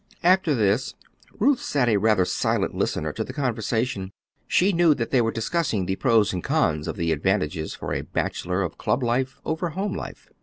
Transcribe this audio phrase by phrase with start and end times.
[0.23, 0.95] After this,
[1.37, 4.11] Ruth sat a rather silent listener to the conversation.
[4.47, 8.01] She knew that they were discussing the pros and cons of the advantages for a
[8.01, 10.27] bachelor of club life over home life.